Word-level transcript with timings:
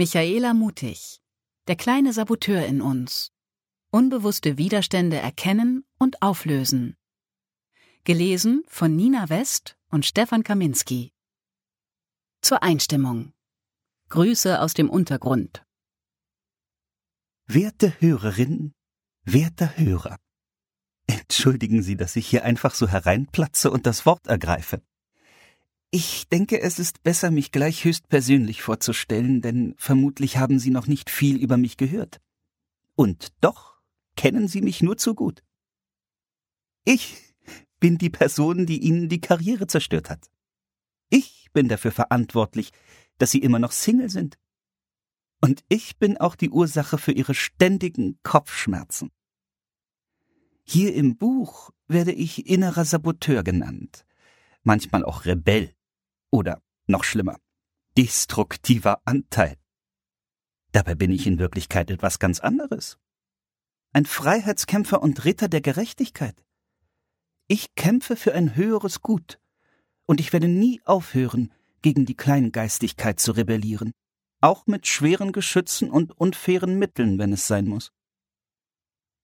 Michaela 0.00 0.54
Mutig. 0.54 1.20
Der 1.66 1.76
kleine 1.76 2.14
Saboteur 2.14 2.64
in 2.64 2.80
uns. 2.80 3.32
Unbewusste 3.90 4.56
Widerstände 4.56 5.18
erkennen 5.18 5.84
und 5.98 6.22
auflösen. 6.22 6.96
Gelesen 8.04 8.64
von 8.66 8.96
Nina 8.96 9.28
West 9.28 9.76
und 9.90 10.06
Stefan 10.06 10.42
Kaminski. 10.42 11.12
Zur 12.40 12.62
Einstimmung. 12.62 13.34
Grüße 14.08 14.62
aus 14.62 14.72
dem 14.72 14.88
Untergrund. 14.88 15.66
Werte 17.46 17.92
Hörerin, 18.00 18.72
werter 19.24 19.76
Hörer. 19.76 20.16
Entschuldigen 21.08 21.82
Sie, 21.82 21.98
dass 21.98 22.16
ich 22.16 22.26
hier 22.26 22.44
einfach 22.44 22.74
so 22.74 22.88
hereinplatze 22.88 23.70
und 23.70 23.84
das 23.84 24.06
Wort 24.06 24.28
ergreife. 24.28 24.80
Ich 25.92 26.28
denke, 26.28 26.60
es 26.60 26.78
ist 26.78 27.02
besser, 27.02 27.32
mich 27.32 27.50
gleich 27.50 27.84
höchstpersönlich 27.84 28.62
vorzustellen, 28.62 29.40
denn 29.40 29.74
vermutlich 29.76 30.36
haben 30.36 30.60
Sie 30.60 30.70
noch 30.70 30.86
nicht 30.86 31.10
viel 31.10 31.36
über 31.36 31.56
mich 31.56 31.76
gehört. 31.76 32.20
Und 32.94 33.32
doch 33.40 33.80
kennen 34.16 34.46
Sie 34.46 34.62
mich 34.62 34.82
nur 34.82 34.96
zu 34.96 35.16
gut. 35.16 35.42
Ich 36.84 37.34
bin 37.80 37.98
die 37.98 38.10
Person, 38.10 38.66
die 38.66 38.78
Ihnen 38.80 39.08
die 39.08 39.20
Karriere 39.20 39.66
zerstört 39.66 40.10
hat. 40.10 40.30
Ich 41.08 41.48
bin 41.52 41.66
dafür 41.66 41.90
verantwortlich, 41.90 42.70
dass 43.18 43.32
Sie 43.32 43.40
immer 43.40 43.58
noch 43.58 43.72
Single 43.72 44.10
sind. 44.10 44.38
Und 45.40 45.64
ich 45.68 45.98
bin 45.98 46.18
auch 46.18 46.36
die 46.36 46.50
Ursache 46.50 46.98
für 46.98 47.12
Ihre 47.12 47.34
ständigen 47.34 48.20
Kopfschmerzen. 48.22 49.10
Hier 50.62 50.94
im 50.94 51.16
Buch 51.16 51.70
werde 51.88 52.12
ich 52.12 52.46
innerer 52.46 52.84
Saboteur 52.84 53.42
genannt, 53.42 54.06
manchmal 54.62 55.04
auch 55.04 55.24
Rebell 55.24 55.74
oder 56.30 56.62
noch 56.86 57.04
schlimmer, 57.04 57.38
destruktiver 57.96 59.00
Anteil. 59.04 59.56
Dabei 60.72 60.94
bin 60.94 61.10
ich 61.10 61.26
in 61.26 61.38
Wirklichkeit 61.38 61.90
etwas 61.90 62.18
ganz 62.18 62.40
anderes. 62.40 62.98
Ein 63.92 64.06
Freiheitskämpfer 64.06 65.02
und 65.02 65.24
Ritter 65.24 65.48
der 65.48 65.60
Gerechtigkeit. 65.60 66.44
Ich 67.48 67.74
kämpfe 67.74 68.14
für 68.14 68.34
ein 68.34 68.54
höheres 68.54 69.00
Gut, 69.00 69.40
und 70.06 70.20
ich 70.20 70.32
werde 70.32 70.48
nie 70.48 70.80
aufhören, 70.84 71.52
gegen 71.82 72.06
die 72.06 72.16
Kleingeistigkeit 72.16 73.18
zu 73.18 73.32
rebellieren, 73.32 73.92
auch 74.40 74.66
mit 74.66 74.86
schweren 74.86 75.32
Geschützen 75.32 75.90
und 75.90 76.12
unfairen 76.12 76.78
Mitteln, 76.78 77.18
wenn 77.18 77.32
es 77.32 77.46
sein 77.46 77.66
muss. 77.66 77.92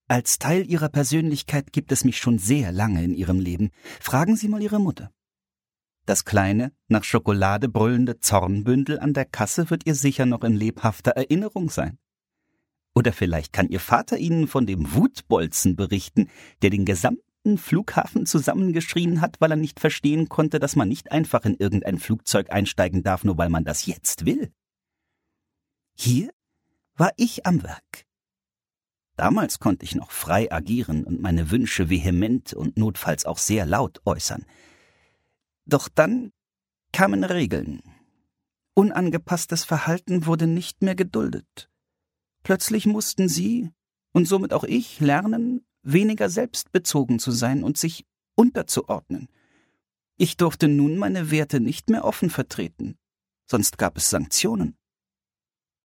Als 0.09 0.39
Teil 0.39 0.69
Ihrer 0.71 0.89
Persönlichkeit 0.89 1.73
gibt 1.73 1.91
es 1.91 2.05
mich 2.05 2.19
schon 2.19 2.39
sehr 2.39 2.71
lange 2.71 3.03
in 3.03 3.15
Ihrem 3.15 3.41
Leben. 3.41 3.71
Fragen 4.01 4.37
Sie 4.37 4.49
mal 4.49 4.63
Ihre 4.63 4.79
Mutter. 4.79 5.11
Das 6.07 6.25
kleine, 6.25 6.73
nach 6.87 7.03
Schokolade 7.03 7.69
brüllende 7.69 8.21
Zornbündel 8.21 9.01
an 9.01 9.13
der 9.13 9.25
Kasse 9.25 9.71
wird 9.71 9.87
ihr 9.87 9.97
sicher 9.97 10.25
noch 10.25 10.45
in 10.45 10.55
lebhafter 10.55 11.11
Erinnerung 11.11 11.69
sein. 11.69 11.99
Oder 12.95 13.13
vielleicht 13.13 13.53
kann 13.53 13.69
Ihr 13.69 13.81
Vater 13.81 14.17
Ihnen 14.17 14.49
von 14.49 14.65
dem 14.65 14.95
Wutbolzen 14.95 15.77
berichten, 15.77 16.31
der 16.63 16.71
den 16.71 16.87
gesamten 16.87 17.59
Flughafen 17.59 18.25
zusammengeschrien 18.25 19.21
hat, 19.21 19.41
weil 19.41 19.51
er 19.51 19.57
nicht 19.57 19.81
verstehen 19.81 20.29
konnte, 20.31 20.61
dass 20.61 20.77
man 20.77 20.89
nicht 20.89 21.13
einfach 21.13 21.45
in 21.45 21.57
irgendein 21.57 21.99
Flugzeug 21.99 22.51
einsteigen 22.51 23.03
darf, 23.03 23.25
nur 23.25 23.37
weil 23.37 23.51
man 23.51 23.65
das 23.65 23.85
jetzt 23.85 24.25
will. 24.25 24.51
Hier 25.95 26.31
war 26.95 27.11
ich 27.17 27.45
am 27.45 27.63
Werk. 27.65 28.07
Damals 29.17 29.59
konnte 29.59 29.85
ich 29.85 29.95
noch 29.95 30.11
frei 30.11 30.53
agieren 30.53 31.05
und 31.05 31.21
meine 31.21 31.51
Wünsche 31.51 31.91
vehement 31.91 32.55
und 32.55 32.77
notfalls 32.79 33.27
auch 33.27 33.39
sehr 33.39 33.67
laut 33.67 34.01
äußern. 34.05 34.47
Doch 35.67 35.89
dann 35.89 36.33
kamen 36.93 37.25
Regeln. 37.25 37.83
Unangepasstes 38.75 39.65
Verhalten 39.65 40.27
wurde 40.27 40.47
nicht 40.47 40.83
mehr 40.83 40.95
geduldet. 40.95 41.69
Plötzlich 42.43 42.87
mussten 42.87 43.29
sie, 43.29 43.71
und 44.13 44.27
somit 44.27 44.53
auch 44.53 44.65
ich, 44.65 45.01
lernen, 45.01 45.67
weniger 45.83 46.31
selbstbezogen 46.31 47.19
zu 47.19 47.33
sein 47.33 47.65
und 47.65 47.79
sich 47.79 48.07
unterzuordnen. 48.37 49.29
Ich 50.17 50.37
durfte 50.37 50.69
nun 50.69 50.99
meine 50.99 51.31
Werte 51.31 51.61
nicht 51.61 51.91
mehr 51.91 52.05
offen 52.05 52.31
vertreten, 52.31 52.97
sonst 53.51 53.77
gab 53.77 53.97
es 53.97 54.09
Sanktionen. 54.09 54.77